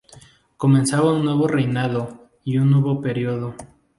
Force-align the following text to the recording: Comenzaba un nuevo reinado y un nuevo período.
Comenzaba 0.57 1.13
un 1.13 1.25
nuevo 1.25 1.47
reinado 1.47 2.27
y 2.43 2.57
un 2.57 2.71
nuevo 2.71 3.01
período. 3.03 3.53